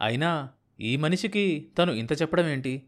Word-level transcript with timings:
అయినా 0.00 0.48
ఈ 0.80 0.96
మనిషికి 0.96 1.68
తను 1.78 1.92
ఇంత 1.92 2.12
చెప్పడం 2.12 2.46
ఏంటి 2.46 2.82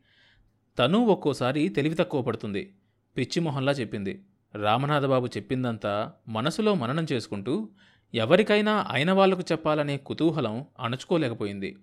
తను 0.78 0.98
ఒక్కోసారి 0.98 1.68
తెలివి 1.68 1.94
తక్కువ 1.94 2.22
పడుతుంది. 2.22 2.74
పిచ్చి 3.16 3.40
మొహంలా 3.40 3.72
చెప్పింది. 3.72 4.24
రామనాథబాబు 4.54 5.26
చెప్పిందంతా 5.26 6.12
మనసులో 6.28 6.74
మననం 6.74 7.06
చేసుకుంటూ 7.12 7.68
ఎవరికైనా 8.14 8.86
అయిన 8.90 9.12
వాళ్ళకు 9.12 9.42
చెప్పాలనే 9.52 9.96
కుతూహలం 9.96 10.64
అణుచుకోలేకపోయింది. 10.80 11.76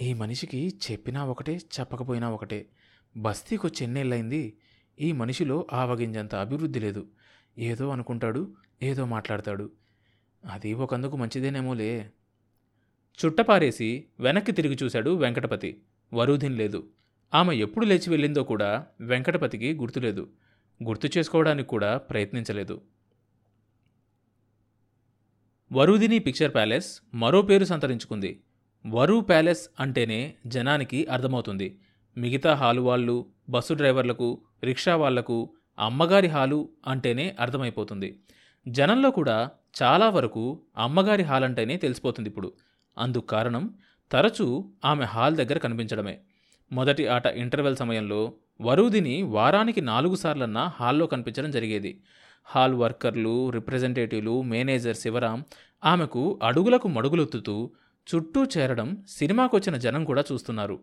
ఈ 0.00 0.14
మనిషికి 0.14 0.74
చెప్పినా 0.90 1.24
ఒకటే 1.24 1.56
చెప్పకపోయినా 1.80 2.30
ఒకటే. 2.30 2.66
బస్తీకొచ్చి 3.16 3.84
ఎన్నేళ్ళైంది 3.84 4.56
ఈ 5.00 5.12
మనిషిలో 5.12 5.66
ఆవగింజంత 5.72 6.34
అభివృద్ధి 6.34 6.80
లేదు. 6.80 7.06
ఏదో 7.58 7.88
అనుకుంటాడు 7.88 8.54
ఏదో 8.82 9.06
మాట్లాడతాడు. 9.06 9.70
అది 10.50 10.74
ఒకందుకు 10.74 11.16
మంచిదేనేమోలే. 11.16 12.10
చుట్టపారేసి 13.18 14.04
వెనక్కి 14.20 14.52
తిరిగి 14.52 14.78
చూశాడు 14.82 15.10
వెంకటపతి. 15.10 15.82
వరూధిన్ 16.14 16.56
లేదు. 16.56 16.88
ఆమె 17.34 17.56
ఎప్పుడు 17.56 17.86
లేచి 17.86 18.10
వెళ్ళిందో 18.10 18.42
కూడా 18.42 18.86
వెంకటపతికి 19.00 19.74
గుర్తులేదు 19.74 20.28
గుర్తు 20.82 21.18
చేసుకోవడానికి 21.18 21.68
కూడా 21.68 21.96
ప్రయత్నించలేదు. 21.96 22.80
వరుదిని 25.72 26.18
పిక్చర్ 26.18 26.54
ప్యాలెస్ 26.54 27.00
మరో 27.14 27.42
పేరు 27.42 27.64
సంతరించుకుంది. 27.64 28.40
వరు 28.86 29.20
ప్యాలెస్ 29.20 29.68
అంటేనే 29.80 30.34
జనానికి 30.46 31.06
అర్థమవుతుంది. 31.06 31.78
మిగతా 32.18 32.54
హాలు 32.54 32.80
వాళ్ళు 32.80 33.26
బస్సు 33.48 33.74
డ్రైవర్లకు 33.74 34.40
రిక్షా 34.64 34.96
వాళ్ళకు 34.96 35.54
అమ్మగారి 35.78 36.26
హాలు 36.26 36.68
అంటేనే 36.86 37.36
అర్థమైపోతుంది. 37.40 38.20
జనంలో 38.68 39.10
కూడా 39.10 39.50
చాలా 39.82 40.08
వరకు 40.08 40.62
అమ్మగారి 40.76 41.22
హాల్ 41.22 41.44
అంటేనే 41.44 41.76
తెలిసిపోతుంది 41.76 42.28
ఇప్పుడు. 42.28 42.52
అందుకు 42.98 43.26
కారణం 43.26 43.74
తరచూ 44.12 44.70
ఆమె 44.84 45.04
హాల్ 45.04 45.36
దగ్గర 45.36 45.58
కనిపించడమే. 45.58 46.18
మొదటి 46.72 47.06
ఆట 47.06 47.26
ఇంటర్వెల్ 47.26 47.76
సమయంలో 47.76 48.32
వరూదిని 48.60 49.22
వారానికి 49.22 49.80
నాలుగు 49.80 50.14
సార్లన్నా 50.14 50.72
హాల్లో 50.80 51.06
కనిపించడం 51.06 51.50
జరిగేది. 51.50 52.00
హాల్ 52.44 52.74
వర్కర్లు 52.74 53.50
రిప్రజెంటేటివ్లు 53.50 54.42
మేనేజర్ 54.42 54.96
శివరాం 54.96 55.44
ఆమెకు 55.84 56.40
అడుగులకు 56.42 56.88
మడుగులొత్తుతూ 56.88 57.70
చుట్టూ 58.08 58.44
చేరడం 58.44 59.04
సినిమాకొచ్చిన 59.08 59.76
జనం 59.76 60.04
కూడా 60.04 60.24
చూస్తున్నారు. 60.32 60.80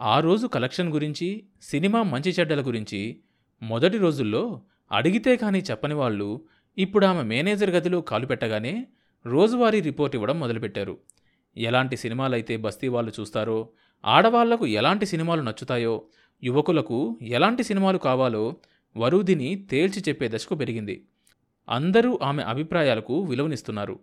ఆ 0.00 0.20
రోజు 0.20 0.46
కలెక్షన్ 0.46 0.92
గురించి 0.92 1.44
సినిమా 1.62 2.02
మంచి 2.02 2.30
చెడ్డల 2.30 2.66
గురించి 2.66 3.20
మొదటి 3.62 3.98
రోజుల్లో 3.98 4.62
అడిగితే 4.92 5.36
కానీ 5.36 5.58
చెప్పని 5.58 5.94
వాళ్ళు 5.94 6.44
ఇప్పుడు 6.78 7.06
ఆమె 7.06 7.22
మేనేజర్ 7.22 7.70
గదిలో 7.70 8.00
కాలు 8.00 8.26
పెట్టగానే 8.26 8.86
రోజువారీ 9.26 9.80
రిపోర్ట్ 9.80 10.16
ఇవ్వడం 10.16 10.40
మొదలుపెట్టారు. 10.40 10.98
ఎలాంటి 11.58 11.96
సినిమాలైతే 11.96 12.56
బస్తీ 12.56 12.88
వాళ్ళు 12.88 13.12
చూస్తారో 13.20 13.68
ఆడవాళ్ళకు 14.04 14.66
ఎలాంటి 14.66 15.06
సినిమాలు 15.06 15.42
నచ్చుతాయో 15.42 16.06
యువకులకు 16.44 17.18
ఎలాంటి 17.22 17.62
సినిమాలు 17.62 17.98
కావాలో 17.98 18.56
వరుదిని 18.96 19.66
తేల్చి 19.70 20.02
చెప్పే 20.08 20.28
దశకు 20.28 20.54
పెరిగింది. 20.54 21.08
అందరూ 21.68 22.18
ఆమె 22.22 22.42
అభిప్రాయాలకు 22.42 23.22
విలువనిస్తున్నారు. 23.22 23.98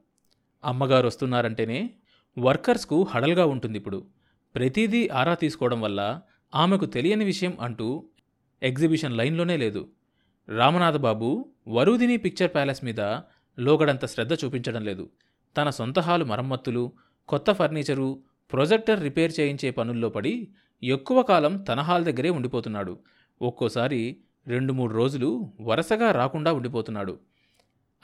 అమ్మగారు 0.66 1.08
వస్తున్నారంటేనే 1.08 1.90
వర్కర్స్కు 2.38 3.04
హడల్గా 3.04 3.46
ఉంటుంది 3.46 3.78
ఇప్పుడు. 3.78 4.08
ప్రతిదీ 4.56 5.08
ఆరా 5.08 5.34
తీసుకోవడం 5.34 5.82
వల్ల 5.82 6.22
ఆమెకు 6.56 6.86
తెలియని 6.86 7.26
విషయం 7.26 7.58
అంటూ 7.62 8.10
ఎగ్జిబిషన్ 8.64 9.18
లైన్లోనే 9.18 9.58
లేదు. 9.58 9.90
రామనాథబాబు 10.58 11.52
వరుదిని 11.68 12.18
పిక్చర్ 12.18 12.54
ప్యాలెస్ 12.54 12.86
మీద 12.86 13.00
లోగడంత 13.60 14.06
శ్రద్ధ 14.06 14.34
చూపించడం 14.34 14.86
లేదు. 14.86 15.10
తన 15.58 15.70
సొంత 15.70 16.00
హాలు 16.00 16.26
మరమ్మత్తులు 16.26 16.92
కొత్త 17.28 17.52
ఫర్నిచరు 17.52 18.22
ప్రొజెక్టర్ 18.52 19.04
రిపేర్ 19.04 19.32
చేయించే 19.40 19.72
పనుల్లో 19.72 20.10
పడి 20.10 20.48
ఎక్కువ 20.84 21.22
కాలం 21.22 21.58
తన 21.58 21.80
హాల్ 21.80 22.06
దగ్గరే 22.06 22.30
ఉండిపోతున్నాడు. 22.30 23.00
ఒక్కోసారి 23.42 24.18
రెండు 24.48 24.74
మూడు 24.74 24.94
రోజులు 24.94 25.54
వరుసగా 25.62 26.12
రాకుండా 26.12 26.54
ఉండిపోతున్నాడు. 26.54 27.20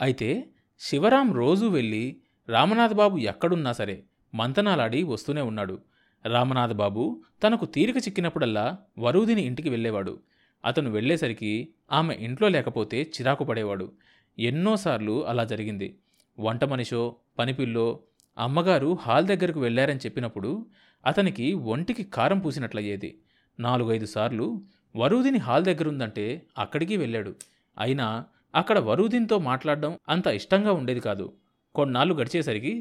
అయితే 0.02 0.48
శివరాం 0.80 1.34
రోజూ 1.34 1.68
వెళ్ళి 1.68 2.18
రామనాథబాబు 2.50 3.18
ఎక్కడున్నా 3.18 3.72
సరే 3.72 4.04
మంతనాలాడి 4.36 5.04
వస్తూనే 5.04 5.42
ఉన్నాడు. 5.42 5.80
రామనాథబాబు 6.26 7.22
తనకు 7.44 7.66
తీరిక 7.66 7.98
చిక్కినప్పుడల్లా 7.98 8.78
వరూదిని 9.00 9.42
ఇంటికి 9.42 9.70
వెళ్ళేవాడు. 9.70 10.20
అతను 10.66 10.92
వెళ్ళేసరికి 10.92 11.70
ఆమె 11.92 12.16
ఇంట్లో 12.16 12.50
లేకపోతే 12.50 13.02
చిరాకు 13.02 13.44
పడేవాడు. 13.44 13.92
ఎన్నోసార్లు 14.40 15.28
అలా 15.28 15.44
జరిగింది. 15.44 15.98
వంట 16.40 16.64
మనిషో 16.64 17.16
పనిపిల్లో 17.40 18.00
అమ్మగారు 18.38 18.98
హాల్ 19.02 19.28
దగ్గరకు 19.28 19.60
వెళ్ళారని 19.60 20.00
చెప్పినప్పుడు 20.00 20.66
అతనికి 21.06 21.54
ఒంటికి 21.54 22.04
కారం 22.04 22.40
పూసినట్లయ్యేది. 22.40 23.22
నాలుగైదు 23.60 24.06
సార్లు 24.06 24.62
వరూదిని 24.96 25.38
హాల్ 25.38 25.66
దగ్గరుందంటే 25.66 26.48
అక్కడికి 26.58 26.98
వెళ్ళాడు. 26.98 27.36
అయినా 27.80 28.26
అక్కడ 28.56 28.80
వరూదిన్తో 28.80 29.40
మాట్లాడడం 29.40 29.98
అంత 30.10 30.28
ఇష్టంగా 30.28 30.72
ఉండేది 30.72 31.00
కాదు. 31.00 31.34
కొన్నాళ్ళు 31.76 32.14
గడిచేసరికి 32.14 32.74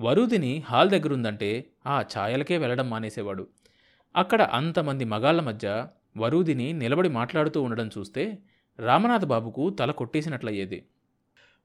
వరూదిని 0.00 0.62
హాల్ 0.66 0.90
దగ్గరుందంటే 0.90 1.50
ఆ 1.86 2.04
ఛాయలకే 2.18 2.58
వెళ్ళడం 2.58 2.90
మానేసేవాడు. 2.90 3.48
అక్కడ 4.16 4.42
అంతమంది 4.42 5.04
మగాళ్ళ 5.04 5.40
మధ్య 5.40 5.86
వరూదిని 6.16 6.72
నిలబడి 6.72 7.08
మాట్లాడుతూ 7.08 7.62
ఉండడం 7.62 7.90
చూస్తే 7.98 8.38
రామనాథ్ 8.78 9.24
బాబుకు 9.24 9.70
తల 9.70 9.90
కొట్టేసినట్లయ్యేది. 9.90 10.86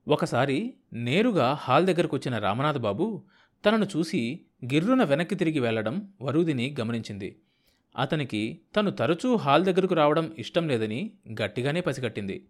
ఒకసారి 0.09 0.73
నేరుగా 0.93 1.53
హాల్ 1.53 1.85
దగ్గరకు 1.85 2.15
వచ్చిన 2.15 2.37
రామనాథ్ 2.37 2.77
బాబు 2.77 3.23
తనను 3.65 3.85
చూసి 3.85 4.45
గిర్రున 4.65 5.03
వెనక్కి 5.03 5.35
తిరిగి 5.35 5.59
వెళ్ళడం 5.59 6.13
వరుదిని 6.21 6.75
గమనించింది. 6.79 7.41
అతనికి 7.97 8.61
తను 8.75 8.91
తరచూ 8.91 9.35
హాల్ 9.35 9.65
దగ్గరకు 9.65 9.93
రావడం 9.93 10.31
ఇష్టం 10.37 10.67
లేదని 10.67 11.11
గట్టిగానే 11.41 11.81
పసిగట్టింది. 11.81 12.47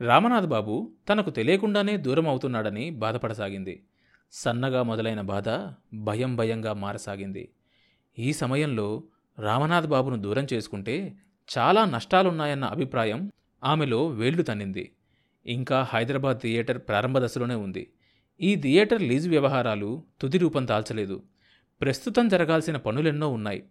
రామనాథ్ 0.00 0.46
బాబు 0.46 0.92
తనకు 1.08 1.30
తెలియకుండానే 1.30 1.96
దూరం 1.96 2.28
అవుతున్నాడని 2.28 2.90
బాధపడసాగింది. 2.90 3.82
సన్నగా 4.32 4.82
మొదలైన 4.82 5.20
బాధ 5.20 5.48
భయం 5.94 6.36
భయంగా 6.36 6.72
మారసాగింది. 6.72 7.48
ఈ 8.18 8.32
సమయంలో 8.32 9.02
రామనాథ్ 9.38 9.86
బాబును 9.86 10.16
దూరం 10.16 10.46
చేసుకుంటే 10.52 11.18
చాలా 11.58 11.84
నష్టాలున్నాయన్న 11.84 12.64
అభిప్రాయం 12.64 13.30
ఆమెలో 13.64 14.06
వేళ్ళు 14.06 14.42
తన్నింది. 14.42 14.92
ఇంకా 15.46 15.82
హైదరాబాద్ 15.82 16.40
థియేటర్ 16.40 16.78
ప్రారంభ 16.78 17.18
దశలోనే 17.18 17.54
ఉంది. 17.54 17.92
ఈ 18.40 18.56
థియేటర్ 18.56 19.02
లీజు 19.02 19.30
వ్యవహారాలు 19.30 20.02
తుది 20.20 20.38
రూపం 20.38 20.68
దాల్చలేదు. 20.68 21.22
ప్రస్తుతం 21.80 22.28
జరగాల్సిన 22.28 22.76
పనులెన్నో 22.76 23.28
ఉన్నాయి. 23.28 23.64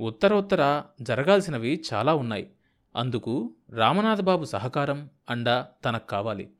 ఉత్తరోత్తర 0.00 0.82
జరగాల్సినవి 1.02 1.84
చాలా 1.94 2.14
ఉన్నాయి. 2.14 2.50
అందుకు 2.96 3.54
రామనాథబాబు 3.70 4.44
సహకారం 4.44 5.10
అండా 5.30 5.66
తనకు 5.84 6.06
కావాలి. 6.06 6.50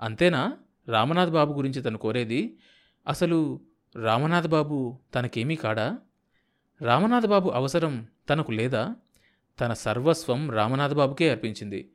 అంతేనా? 0.00 0.56
రామనాథ్ 0.88 1.30
బాబు 1.30 1.52
గురించి 1.52 1.82
తను 1.82 1.98
కోరేది 1.98 2.58
అసలు 3.08 3.60
రామనాథ్ 3.96 4.48
బాబు 4.48 4.98
తనకేమీ 5.14 5.56
కాడా? 5.56 5.98
రామనాథ్ 6.82 7.26
బాబు 7.26 7.50
అవసరం 7.50 8.06
తనకు 8.30 8.52
లేదా? 8.52 8.96
తన 9.60 9.72
సర్వస్వం 9.72 10.50
రామనాథ్ 10.50 10.94
బాబుకే 10.94 11.30
అర్పించింది. 11.30 11.90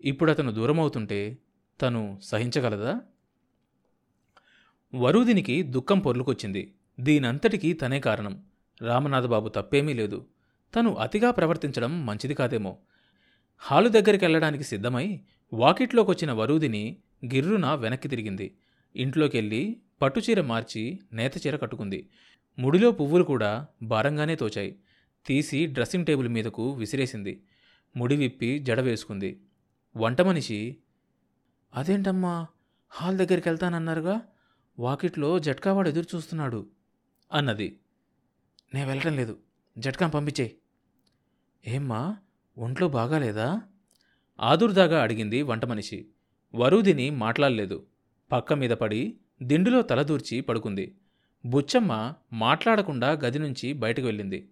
ఇప్పుడు 0.00 0.30
అతను 0.30 0.52
దూరమవుతుంటే 0.52 1.38
తను 1.82 2.18
సహించగలదా? 2.22 3.00
వరూదినికి 4.94 5.62
దుఃఖం 5.62 6.00
పొర్లుకొచ్చింది. 6.00 6.74
దీనంతటికీ 7.00 7.72
తనే 7.72 8.00
కారణం. 8.00 8.42
రామనాథబాబు 8.82 9.48
తప్పేమీ 9.48 9.92
లేదు. 9.92 10.26
తను 10.76 10.94
అతిగా 10.94 11.30
ప్రవర్తించడం 11.30 12.06
మంచిది 12.06 12.34
కాదేమో. 12.34 12.78
హాలు 13.56 13.88
దగ్గరికి 13.88 14.24
వెళ్ళడానికి 14.24 14.64
సిద్ధమై 14.64 15.20
వాకిట్లోకొచ్చిన 15.52 16.32
వరూదిని 16.32 16.96
గిర్రున 17.24 17.74
వెనక్కి 17.74 18.08
తిరిగింది. 18.08 18.56
ఇంట్లోకెళ్ళి 18.96 19.80
పట్టుచీర 20.02 20.40
మార్చి 20.40 21.00
నేతచీర 21.12 21.56
కట్టుకుంది. 21.56 22.08
ముడిలో 22.58 22.92
పువ్వులు 22.92 23.24
కూడా 23.24 23.66
భారంగానే 23.82 24.36
తోచాయి. 24.36 24.76
తీసి 25.26 25.66
డ్రెస్సింగ్ 25.66 26.06
టేబుల్ 26.06 26.28
మీదకు 26.28 26.70
విసిరేసింది. 26.70 27.42
ముడి 27.96 28.16
విప్పి 28.16 28.58
జడ 28.58 28.80
వేసుకుంది 28.80 29.40
వంట 29.96 30.20
మనిషి 30.20 30.76
అదేంటమ్మా 31.74 32.46
హాల్ 32.88 33.18
దగ్గరికి 33.18 33.48
వెళ్తానన్నారుగా? 33.48 34.20
వాకిట్లో 34.78 35.38
జట్కావాడు 35.38 35.88
ఎదురు 35.88 36.16
చూస్తున్నాడు 36.16 36.70
అన్నది. 37.32 37.80
నే 38.74 38.84
వెళ్ళటం 38.84 39.16
లేదు 39.16 39.38
జట్కాం 39.78 40.10
పంపించే. 40.10 40.56
ఏమ్మా 41.66 42.16
ఒంట్లో 42.58 42.88
బాగాలేదా? 42.88 43.62
ఆదుర్దాగా 44.40 45.02
అడిగింది 45.02 45.42
వంట 45.42 45.64
మనిషి. 45.64 46.08
వరూదిని 46.54 47.10
మాట్లాడలేదు. 47.10 47.86
పక్క 48.32 48.52
మీద 48.52 48.70
పడి 48.70 49.16
దిండులో 49.42 49.82
తలదూర్చి 49.82 50.40
పడుకుంది. 50.40 50.96
బుచ్చమ్మ 51.46 52.14
మాట్లాడకుండా 52.32 53.10
గది 53.12 53.38
నుంచి 53.38 53.72
బయటకు 53.72 54.06
వెళ్ళింది. 54.06 54.48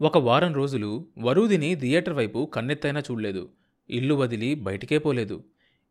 ఒక 0.00 0.18
వారం 0.18 0.54
రోజులు 0.54 1.08
వరూదిని 1.18 1.74
థియేటర్ 1.74 2.14
వైపు 2.14 2.50
కన్నెత్తైనా 2.54 3.00
చూడలేదు. 3.00 3.52
ఇల్లు 3.90 4.14
వదిలి 4.14 4.54
బయటికే 4.54 4.98
పోలేదు. 4.98 5.44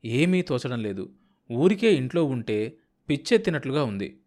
ఏమీ 0.06 0.42
తోచడం 0.42 0.84
లేదు. 0.84 1.10
ఊరికే 1.51 1.94
ఇంట్లో 1.94 2.25
ఉంటే 2.25 2.78
పిచ్చెత్తినట్లుగా 3.10 3.84
ఉంది. 3.84 4.22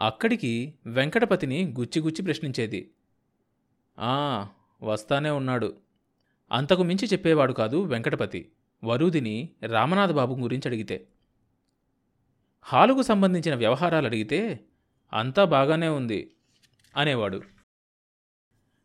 అక్కడికి 0.00 0.74
వెంకటపతిని 0.86 1.74
గుచ్చిగుచ్చి 1.80 2.22
ప్రశ్నించేది. 2.22 2.90
ఆ 3.98 4.46
వస్తానే 4.82 5.30
ఉన్నాడు. 5.30 5.76
అంతకు 6.52 6.82
మించి 6.82 7.06
చెప్పేవాడు 7.06 7.52
కాదు 7.52 7.82
వెంకటపతి. 7.82 8.52
వరూదిని 8.84 9.48
రామనాథ 9.66 10.10
బాబు 10.10 10.34
గురించి 10.34 10.68
అడిగితే. 10.68 11.06
హాలుకు 12.62 13.02
సంబంధించిన 13.02 13.54
వ్యవహారాలు 13.54 14.06
అడిగితే 14.06 14.60
అంతా 15.12 15.44
బాగానే 15.44 15.88
ఉంది 15.88 16.30
అనేవాడు. 16.96 17.42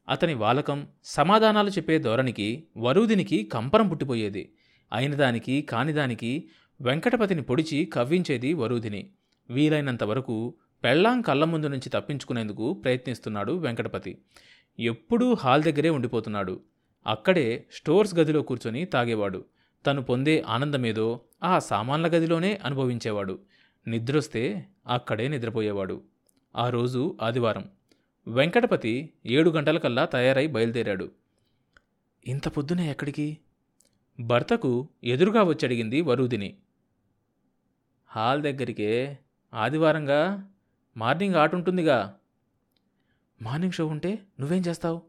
అతని 0.09 0.33
వాలకం 0.33 0.87
సమాధానాలు 1.03 1.69
చెప్పే 1.69 1.99
ధోరణికి 1.99 2.63
వరూదినికి 2.77 3.43
కంపరం 3.43 3.87
పుట్టిపోయేది. 3.87 4.53
అయినదానికి 4.93 5.61
కానిదానికి 5.61 6.49
వెంకటపతిని 6.81 7.41
పొడిచి 7.41 7.85
కవ్వించేది 7.85 8.53
వరూదిని. 8.53 9.11
వీలైనంత 9.49 10.03
వరకు 10.03 10.55
పెళ్ళాం 10.83 11.21
కళ్ళ 11.21 11.43
ముందు 11.43 11.67
నుంచి 11.67 11.89
తప్పించుకునేందుకు 11.89 12.73
ప్రయత్నిస్తున్నాడు 12.73 13.53
వెంకటపతి. 13.53 14.17
ఎప్పుడూ 14.79 15.33
హాల్ 15.33 15.63
దగ్గరే 15.63 15.89
ఉండిపోతున్నాడు. 15.89 16.61
అక్కడే 17.07 17.65
స్టోర్స్ 17.71 18.15
గదిలో 18.15 18.41
కూర్చొని 18.41 18.85
తాగేవాడు. 18.85 19.45
తను 19.85 20.01
పొందే 20.01 20.43
ఆనందమేదో 20.47 21.21
ఆ 21.43 21.59
సామాన్ల 21.59 22.07
గదిలోనే 22.07 22.59
అనుభవించేవాడు. 22.65 23.39
నిద్రొస్తే 23.87 24.65
అక్కడే 24.87 25.27
నిద్రపోయేవాడు. 25.27 26.01
ఆ 26.55 26.69
రోజు 26.69 27.17
ఆదివారం. 27.21 27.65
వెంకటపతి 28.27 29.13
ఏడు 29.25 29.49
గంటలకల్లా 29.49 30.05
తయారై 30.05 30.47
బయలుదేరాడు. 30.47 31.11
ఇంత 32.27 32.47
పొద్దున 32.47 32.79
ఎక్కడికి? 32.79 33.37
భర్తకు 34.19 34.89
ఎదురుగా 35.03 35.43
వచ్చి 35.43 36.01
వరూదిని. 36.01 36.57
హాల్ 38.05 38.41
దగ్గరికే 38.41 39.19
ఆదివారంగా 39.53 40.51
మార్నింగ్ 40.97 41.35
ఆట 41.35 41.55
ఉంటుందిగా. 41.55 42.17
మార్నింగ్ 43.41 43.73
షో 43.73 43.87
ఉంటే 43.87 44.19
నువ్వేం 44.39 44.63
చేస్తావు? 44.67 45.01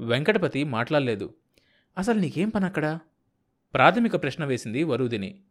వెంకటపతి 0.00 0.64
మాట్లాడలేదు. 0.64 1.34
అసలు 1.98 2.18
నీకేం 2.18 2.48
పని 2.48 2.64
అక్కడ? 2.64 2.98
ప్రాథమిక 3.74 4.22
ప్రశ్న 4.22 4.44
వేసింది 4.44 4.84
వరూదిని. 4.84 5.42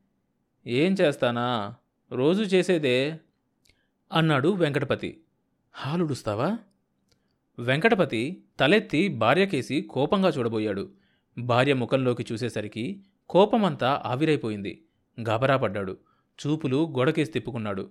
ఏం 0.68 0.96
చేస్తానా? 1.02 1.76
రోజు 2.12 2.44
చేసేదే? 2.44 3.20
అన్నాడు 4.12 4.50
వెంకటపతి. 4.50 5.24
హాలుడుస్తావా? 5.72 6.58
వెంకటపతి 7.60 8.44
తలెత్తి 8.60 9.08
భార్యకేసి 9.08 9.82
కోపంగా 9.82 10.30
చూడబోయాడు. 10.30 10.92
భార్య 11.38 11.74
ముఖంలోకి 11.74 12.26
చూసేసరికి 12.32 13.04
కోపమంతా 13.30 14.02
ఆవిరైపోయింది. 14.06 14.84
గాబరాపడ్డాడు 15.28 15.98
చూపులు 16.48 16.94
గొడకేసి 16.98 17.32
తిప్పుకున్నాడు. 17.32 17.90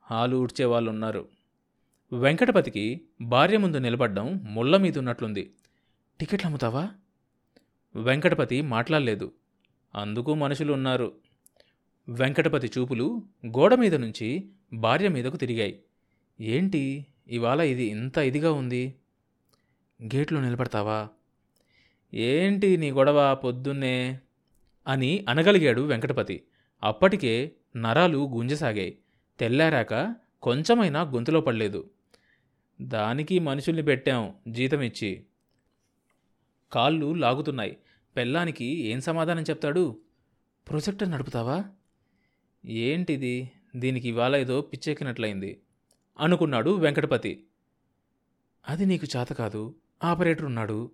హాలు 0.00 0.48
ఉన్నారు 0.88 1.28
వెంకటపతికి 2.12 3.00
భార్య 3.20 3.56
ముందు 3.56 3.76
నిలబడ్డం 3.76 4.40
ముళ్ళ 4.44 4.76
మీదున్నట్లుంది. 4.76 5.54
టికెట్లు 6.20 6.46
అమ్ముతావా? 6.46 6.88
వెంకటపతి 7.96 8.60
మాట్లాడలేదు. 8.60 9.32
అందుకు 9.94 10.34
మనుషులు 10.34 10.72
ఉన్నారు. 10.72 11.12
వెంకటపతి 12.08 12.70
చూపులు 12.78 13.22
గోడ 13.46 13.74
మీద 13.74 13.94
నుంచి 13.94 14.48
భార్య 14.72 15.08
మీదకు 15.08 15.36
తిరిగాయి. 15.36 15.82
ఏంటి? 16.40 17.06
ఇవాళ 17.28 17.60
ఇది 17.60 17.84
ఇంత 17.84 18.18
ఇదిగా 18.18 18.52
ఉంది. 18.52 18.94
గేట్లో 20.02 20.40
నిలబడతావా? 20.40 21.08
ఏంటి 22.14 22.76
నీ 22.76 22.90
గొడవ 22.90 23.34
పొద్దున్నే? 23.34 24.20
అని 24.88 25.24
అనగలిగాడు 25.28 25.82
వెంకటపతి. 25.82 26.42
అప్పటికే 26.82 27.52
నరాలు 27.76 28.28
గుంజసాగాయి. 28.34 28.98
తెల్లారాక 29.40 30.14
కొంచెమైనా 30.42 31.02
గొంతులో 31.02 31.40
పడలేదు. 31.40 31.90
దానికి 32.82 33.38
మనుషుల్ని 33.38 33.82
పెట్టాం 33.82 34.34
జీతం 34.48 34.80
ఇచ్చి. 34.80 35.24
కాళ్ళు 36.72 37.14
లాగుతున్నాయి. 37.14 37.76
పెళ్ళానికి 38.16 38.64
ఏం 38.64 39.00
సమాధానం 39.00 39.42
చెప్తాడు? 39.42 40.00
ప్రొజెక్టర్ 40.68 41.10
నడుపుతావా? 41.10 41.64
ఏంటిది? 42.64 43.50
దీనికి 43.76 44.08
ఇవాళ 44.08 44.36
ఏదో 44.36 44.60
పిచ్చెక్కినట్లయింది. 44.60 45.60
అనుకున్నాడు 46.20 46.70
వెంకటపతి. 46.70 47.46
అది 48.68 48.86
నీకు 48.86 49.06
చేత 49.16 49.32
కాదు 49.32 49.74
ఆపరేటర్ 50.04 50.44
ఉన్నాడు. 50.44 50.90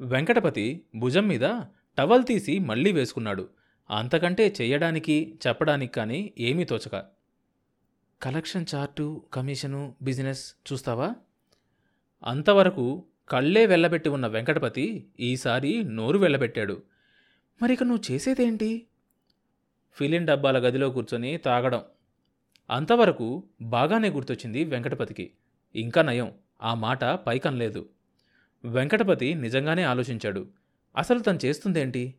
వెంకటపతి 0.00 0.84
భుజం 0.96 1.28
మీద 1.28 1.60
టవల్ 1.98 2.24
తీసి 2.24 2.58
మళ్ళీ 2.58 2.92
వేసుకున్నాడు. 2.92 3.48
అంతకంటే 3.90 4.54
చెయ్యడానికి 4.60 5.38
చెప్పడానికి 5.46 5.92
కానీ 5.92 6.34
ఏమీ 6.38 6.64
తోచక. 6.64 7.06
కలెక్షన్ 8.22 8.66
చార్టు 8.74 9.22
కమిషను 9.32 9.94
బిజినెస్ 10.02 10.54
చూస్తావా? 10.72 11.14
అంతవరకు 12.24 13.04
కళ్ళే 13.28 13.66
వెళ్ళబెట్టి 13.66 14.08
ఉన్న 14.08 14.26
వెంకటపతి 14.26 15.06
ఈసారి 15.20 15.84
నోరు 15.84 16.18
వెళ్ళబెట్టాడు 16.18 16.82
మరిక 17.62 17.82
నువ్వు 17.82 18.12
చేసేదేంటి? 18.12 18.86
ఫిలిం 19.92 20.24
డబ్బాల 20.24 20.58
గదిలో 20.58 20.90
కూర్చొని 20.90 21.36
తాగడం. 21.36 21.82
అంతవరకు 22.70 23.44
బాగానే 23.60 24.08
గుర్తొచ్చింది 24.08 24.64
వెంకటపతికి. 24.64 25.30
ఇంకా 25.74 26.02
నయం 26.02 26.32
ఆ 26.62 26.74
మాట 26.74 27.04
పైకనలేదు. 27.04 27.88
వెంకటపతి 28.64 29.34
నిజంగానే 29.34 29.82
ఆలోచించాడు. 29.82 30.48
అసలు 30.96 31.18
తను 31.18 31.38
చేస్తుందేంటి? 31.44 32.14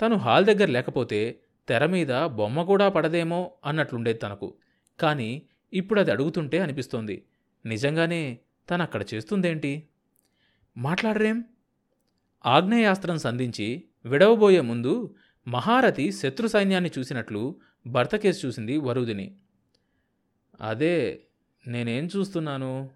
తను 0.00 0.16
హాల్ 0.16 0.46
దగ్గర 0.46 0.68
లేకపోతే 0.68 1.40
తెర 1.68 1.86
మీద 1.86 2.24
బొమ్మ 2.24 2.62
కూడా 2.62 2.88
పడదేమో 2.88 3.52
అన్నట్లుండేది 3.64 4.18
తనకు. 4.18 4.54
కానీ 5.00 5.42
ఇప్పుడు 5.72 6.00
అది 6.00 6.10
అడుగుతుంటే 6.10 6.58
అనిపిస్తోంది. 6.58 7.24
నిజంగానే 7.66 8.38
తను 8.70 8.82
అక్కడ 8.82 9.04
చేస్తుందేంటి? 9.14 9.88
మాట్లాడరేం? 10.76 11.44
ఆగ్నేయాస్త్రం 12.46 13.18
సంధించి 13.18 13.84
విడవబోయే 14.04 14.60
ముందు 14.60 15.14
మహారథి 15.48 16.12
శత్రు 16.12 16.48
సైన్యాన్ని 16.48 16.90
చూసినట్లు 16.98 17.60
భర్త 17.86 18.16
కేసు 18.16 18.46
చూసింది 18.46 18.76
వరుదిని. 18.76 19.36
అదే 20.60 21.22
నేనేం 21.66 22.08
చూస్తున్నాను? 22.16 22.90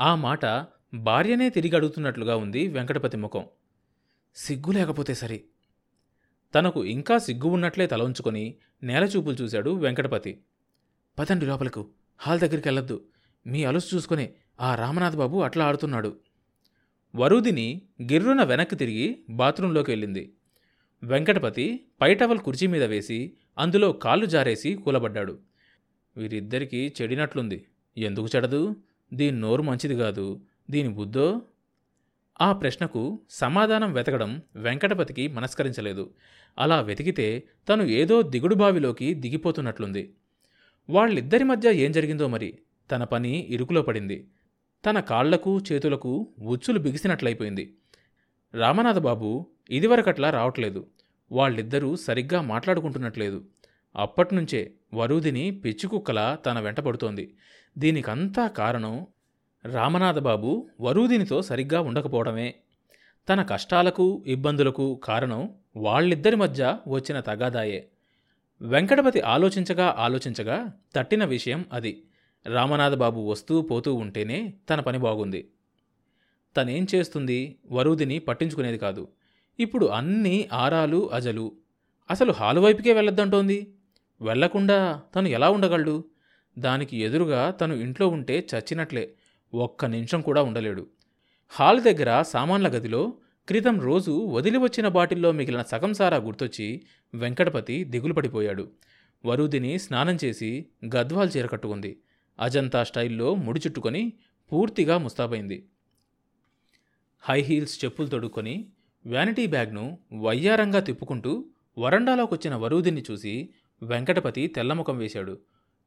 ఆ 0.00 0.14
మాట 0.14 0.66
భార్యనే 0.94 1.50
తిరిగి 1.50 1.76
అడుగుతున్నట్లుగా 1.76 2.36
ఉంది 2.36 2.68
వెంకటపతి 2.68 3.16
ముఖం. 3.16 3.46
సిగ్గు 4.34 4.72
లేకపోతే 4.72 5.14
సరి. 5.14 5.44
తనకు 6.54 6.84
ఇంకా 6.84 7.18
సిగ్గు 7.18 7.48
ఉన్నట్లే 7.48 7.86
తల 7.86 8.02
ఉంచుకొని 8.02 8.54
నేలచూపులు 8.82 9.34
చూశాడు 9.34 9.70
వెంకటపతి. 9.70 10.42
పదండి 11.18 11.46
లోపలకు 11.46 11.88
హాల్ 12.18 12.40
దగ్గరికి 12.40 12.68
వెళ్ళొద్దు. 12.68 13.04
మీ 13.46 13.64
అలుసు 13.64 13.96
చూసుకొని 13.96 14.32
ఆ 14.60 14.74
రామనాథ్ 14.74 15.16
బాబు 15.16 15.38
అట్లా 15.38 15.64
ఆడుతున్నాడు. 15.64 16.20
వరుదిని 17.14 17.82
గిర్రున 18.02 18.42
వెనక్కి 18.42 18.76
తిరిగి 18.76 19.24
బాత్రూంలోకి 19.30 19.90
వెళ్ళింది. 19.90 20.32
వెంకటపతి 21.02 21.86
పైటవల్ 22.00 22.38
కుర్చీ 22.38 22.66
మీద 22.66 22.84
వేసి 22.84 23.36
అందులో 23.58 23.92
కాళ్ళు 23.92 24.26
జారేసి 24.26 24.74
కూలబడ్డాడు. 24.74 25.51
వీరిద్దరికీ 26.16 26.92
చెడినట్లుంది. 27.02 27.66
ఎందుకు 27.98 28.28
చెడదు? 28.36 28.76
దీని 29.14 29.40
నోరు 29.40 29.62
మంచిది 29.62 29.96
కాదు. 29.96 30.40
దీని 30.70 30.88
బుద్ధో? 30.88 31.42
ఆ 32.40 32.52
ప్రశ్నకు 32.52 33.20
సమాధానం 33.30 33.92
వెతకడం 33.92 34.42
వెంకటపతికి 34.56 35.28
మనస్కరించలేదు. 35.28 36.14
అలా 36.58 36.80
వెతికితే 36.80 37.42
తను 37.68 37.82
ఏదో 37.82 38.22
దిగుడు 38.22 38.54
బావిలోకి 38.54 39.14
దిగిపోతున్నట్లుంది. 39.14 40.14
వాళ్ళిద్దరి 40.90 41.44
మధ్య 41.44 41.72
ఏం 41.72 41.92
జరిగిందో 41.92 42.28
మరి? 42.28 42.58
తన 42.90 43.04
పని 43.04 43.38
ఇరుకులో 43.38 43.82
పడింది. 43.82 44.26
తన 44.86 45.00
కాళ్ళకు 45.00 45.60
చేతులకు 45.72 46.28
ఉచ్చులు 46.38 46.78
బిగిసినట్లయిపోయింది. 46.78 47.74
రామనాథబాబు 48.54 49.46
ఇదివరకట్లా 49.70 50.30
రావట్లేదు. 50.30 50.86
వాళ్ళిద్దరూ 51.32 51.96
సరిగ్గా 51.96 52.40
మాట్లాడుకుంటున్నట్లేదు. 52.40 53.44
అప్పట్నుంచే 53.96 54.72
వరూదిని 54.94 55.50
పిచ్చికుక్కలా 55.50 56.34
తన 56.34 56.60
వెంటపడుతోంది 56.60 57.34
దీనికంతా 57.78 58.46
కారణం 58.46 59.06
రామనాథబాబు 59.64 60.68
వరూదినితో 60.80 61.42
సరిగ్గా 61.42 61.80
ఉండకపోవడమే. 61.80 62.54
తన 63.28 63.42
కష్టాలకు 63.42 64.24
ఇబ్బందులకు 64.26 65.00
కారణం 65.04 65.50
వాళ్ళిద్దరి 65.76 66.36
మధ్య 66.36 66.78
వచ్చిన 66.88 67.20
తగాదాయే. 67.20 67.88
వెంకటపతి 68.62 69.20
ఆలోచించగా 69.20 69.94
ఆలోచించగా 69.98 70.72
తట్టిన 70.96 71.24
విషయం 71.24 71.64
అది. 71.72 72.04
రామనాథబాబు 72.46 73.20
వస్తూ 73.20 73.62
పోతూ 73.62 73.94
ఉంటేనే 73.94 74.54
తన 74.70 74.80
పని 74.80 74.98
బాగుంది. 74.98 75.48
తనేం 76.56 76.86
చేస్తుంది? 76.94 77.58
వరూదిని 77.70 78.18
పట్టించుకునేది 78.18 78.78
కాదు. 78.78 79.08
ఇప్పుడు 79.60 79.86
అన్నీ 79.86 80.48
ఆరాలు 80.52 81.12
అజలు. 81.12 81.52
అసలు 82.10 82.32
హాలు 82.32 82.60
వైపుకే 82.60 82.92
వెళ్ళొద్దంటోంది. 82.92 83.74
వెళ్ళకుండా 84.22 85.02
తను 85.14 85.28
ఎలా 85.28 85.50
ఉండగలడు? 85.50 86.04
దానికి 86.58 86.96
ఎదురుగా 86.96 87.50
తను 87.50 87.74
ఇంట్లో 87.74 88.08
ఉంటే 88.08 88.46
చచ్చినట్లే. 88.54 89.14
ఒక్క 89.54 89.84
నిమిషం 89.84 90.20
కూడా 90.20 90.42
ఉండలేడు. 90.42 90.86
హాల్ 91.48 91.80
దగ్గర 91.82 92.22
సామాన్ల 92.22 92.68
గదిలో 92.68 93.14
క్రితం 93.48 93.80
రోజు 93.80 94.10
వదిలి 94.10 94.58
వచ్చిన 94.58 94.88
బాటిల్లో 94.88 95.32
మిగిలిన 95.32 95.62
సగం 95.62 95.94
సారా 95.94 96.16
గుర్తొచ్చి 96.16 96.82
వెంకటపతి 97.14 97.84
దిగులు 97.84 98.14
పడిపోయాడు. 98.14 98.70
వరుదిని 99.24 99.78
స్నానం 99.78 100.18
చేసి 100.24 100.66
గద్వాల్ 100.96 101.30
చీర 101.36 101.46
కట్టుకుంది. 101.46 102.00
అజంతా 102.40 102.84
స్టైల్లో 102.84 103.34
ముడి 103.34 103.60
చుట్టుకొని 103.60 104.12
పూర్తిగా 104.52 104.98
ముస్తాబైంది. 104.98 105.66
హై 107.20 107.40
హీల్స్ 107.40 107.84
చెప్పులు 107.84 108.06
తొడుక్కొని 108.06 108.68
వ్యానిటీ 109.06 109.46
బ్యాగ్ను 109.46 109.98
వయ్యారంగా 110.20 110.80
తిప్పుకుంటూ 110.80 111.44
వరండాలోకొచ్చిన 111.78 112.54
వరూదిని 112.54 113.04
చూసి 113.10 113.50
వెంకటపతి 113.82 114.46
తెల్లముఖం 114.46 114.98
వేశాడు. 114.98 115.38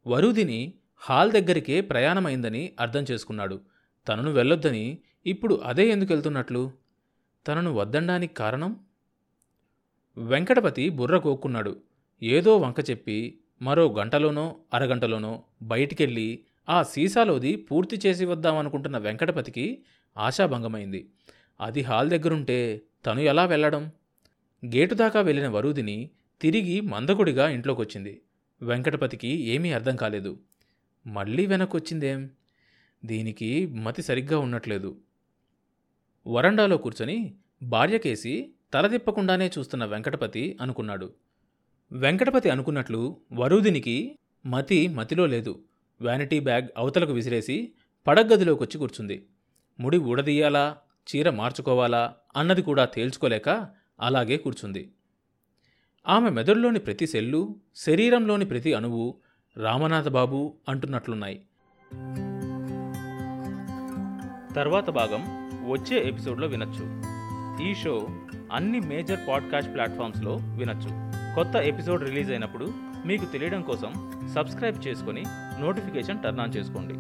వరుదిని 0.07 0.73
హాల్ 0.97 1.31
దగ్గరికే 1.31 1.81
ప్రయాణమైందని 1.81 2.73
అర్థం 2.79 3.05
చేసుకున్నాడు. 3.11 3.61
తనను 4.07 4.31
వెళ్ళొద్దని 4.31 4.97
ఇప్పుడు 5.25 5.55
అదే 5.55 5.87
ఎందుకు 5.87 6.13
వెళ్తున్నట్లు? 6.13 6.71
తనను 7.47 7.73
వద్దండానికి 7.73 8.33
కారణం? 8.33 8.79
వెంకటపతి 10.17 10.89
బుర్ర 10.89 11.17
కోక్కున్నాడు. 11.17 11.81
ఏదో 12.23 12.57
వంక 12.57 12.75
చెప్పి 12.89 13.39
మరో 13.61 13.93
గంటలోనో 13.93 14.55
అరగంటలోనో 14.73 15.43
బయటికెళ్ళి 15.61 16.45
ఆ 16.69 16.83
సీసాలోది 16.83 17.55
పూర్తి 17.55 18.01
చేసి 18.05 18.25
వద్దామనుకుంటున్న 18.25 18.97
వెంకటపతికి 18.97 19.83
ఆశాభంగమైంది. 20.17 21.09
అది 21.61 21.81
హాల్ 21.81 22.09
దగ్గరుంటే 22.09 22.81
తను 23.05 23.19
ఎలా 23.19 23.45
వెళ్ళడం? 23.45 23.91
గేటు 24.65 24.95
దాకా 24.95 25.21
వెళ్ళిన 25.21 25.47
వరుదిని 25.47 26.09
తిరిగి 26.41 26.81
మందకుడిగా 26.81 27.49
ఇంట్లోకొచ్చింది. 27.49 28.21
వెంకటపతికి 28.61 29.27
ఏమీ 29.27 29.71
అర్థం 29.71 29.95
కాలేదు. 29.95 30.39
మళ్ళీ 31.07 31.45
వెనక్కొచ్చిందేం? 31.45 32.29
దీనికి 33.05 33.67
మతి 33.67 34.01
సరిగ్గా 34.01 34.39
ఉన్నట్లేదు. 34.39 35.01
వరండాలో 36.27 36.77
కూర్చొని 36.77 37.35
భార్యకేసి 37.63 38.53
తలదిప్పకుండానే 38.73 39.51
చూస్తున్న 39.57 39.85
వెంకటపతి 39.85 40.57
అనుకున్నాడు. 40.61 41.13
వెంకటపతి 41.91 42.49
అనుకున్నట్లు 42.49 43.21
వరుదినికి 43.33 44.19
మతి 44.45 44.87
మతిలో 44.87 45.25
లేదు. 45.25 45.63
వ్యానిటీ 46.01 46.39
బ్యాగ్ 46.39 46.67
అవతలకు 46.77 47.13
విసిరేసి 47.13 47.73
పడగదిలోకొచ్చి 48.07 48.77
కూర్చుంది. 48.77 49.27
ముడి 49.79 49.97
ఊడదీయాలా? 49.97 50.77
చీర 51.15 51.29
మార్చుకోవాలా? 51.29 52.15
అన్నది 52.35 52.61
కూడా 52.61 52.85
తేల్చుకోలేక 52.85 53.69
అలాగే 53.99 54.37
కూర్చుంది. 54.37 54.91
ఆమె 56.07 56.29
మెదడులోని 56.29 56.79
ప్రతి 56.79 57.07
సెల్లు 57.07 57.55
శరీరంలోని 57.75 58.45
ప్రతి 58.45 58.73
అణువు 58.73 59.15
రామనాథబాబు 59.57 60.53
అంటున్నట్లున్నాయి. 60.69 61.41
తర్వాత 64.55 64.89
భాగం 64.89 65.25
వచ్చే 65.71 66.07
ఎపిసోడ్లో 66.07 66.47
వినొచ్చు. 66.47 67.03
ఈ 67.69 67.75
షో 67.75 68.07
అన్ని 68.51 68.79
మేజర్ 68.79 69.19
పాడ్కాస్ట్ 69.27 69.73
ప్లాట్ఫామ్స్లో 69.73 70.39
వినొచ్చు. 70.57 70.89
కొత్త 71.35 71.55
ఎపిసోడ్ 71.55 72.03
రిలీజ్ 72.03 72.31
అయినప్పుడు 72.31 72.73
మీకు 73.05 73.25
తెలియడం 73.25 73.61
కోసం 73.61 74.11
సబ్స్క్రైబ్ 74.35 74.87
చేసుకొని 74.87 75.23
నోటిఫికేషన్ 75.59 76.23
టర్న్ 76.23 76.39
ఆన్ 76.39 76.55
చేసుకోండి. 76.57 76.93